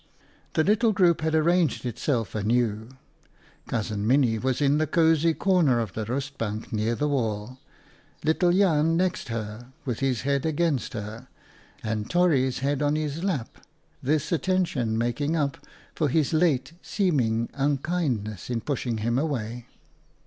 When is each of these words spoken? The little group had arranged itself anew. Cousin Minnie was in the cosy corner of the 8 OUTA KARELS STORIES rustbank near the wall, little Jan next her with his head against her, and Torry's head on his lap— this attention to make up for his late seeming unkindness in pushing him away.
The 0.53 0.63
little 0.63 0.93
group 0.93 1.21
had 1.21 1.35
arranged 1.35 1.85
itself 1.85 2.33
anew. 2.33 2.89
Cousin 3.67 4.07
Minnie 4.07 4.39
was 4.39 4.59
in 4.59 4.79
the 4.79 4.87
cosy 4.87 5.35
corner 5.35 5.79
of 5.79 5.93
the 5.93 6.01
8 6.01 6.01
OUTA 6.01 6.07
KARELS 6.07 6.25
STORIES 6.25 6.31
rustbank 6.41 6.73
near 6.73 6.95
the 6.95 7.07
wall, 7.07 7.59
little 8.23 8.51
Jan 8.51 8.97
next 8.97 9.27
her 9.27 9.67
with 9.85 9.99
his 9.99 10.21
head 10.21 10.43
against 10.43 10.93
her, 10.93 11.27
and 11.83 12.09
Torry's 12.09 12.57
head 12.65 12.81
on 12.81 12.95
his 12.95 13.23
lap— 13.23 13.59
this 14.01 14.31
attention 14.31 14.93
to 14.93 14.97
make 14.97 15.21
up 15.35 15.57
for 15.93 16.09
his 16.09 16.33
late 16.33 16.73
seeming 16.81 17.47
unkindness 17.53 18.49
in 18.49 18.59
pushing 18.61 18.97
him 19.05 19.19
away. 19.19 19.67